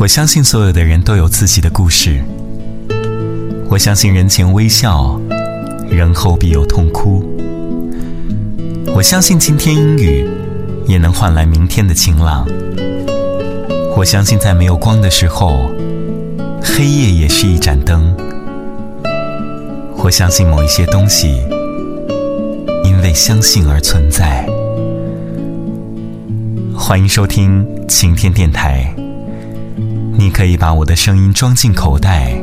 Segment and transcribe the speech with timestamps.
[0.00, 2.22] 我相信所有的人都有自己的故事。
[3.68, 5.20] 我相信人前微笑，
[5.90, 7.20] 人后必有痛哭。
[8.94, 10.24] 我相信晴天阴雨，
[10.86, 12.46] 也能换来明天的晴朗。
[13.96, 15.68] 我相信在没有光的时候，
[16.62, 18.14] 黑夜也是一盏灯。
[19.96, 21.42] 我相信某一些东西，
[22.84, 24.48] 因为相信而存在。
[26.72, 28.94] 欢迎收听晴天电台。
[30.38, 32.40] 可以把我的声音装进口袋。